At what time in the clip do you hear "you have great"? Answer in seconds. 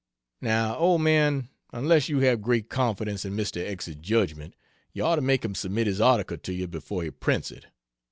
2.09-2.69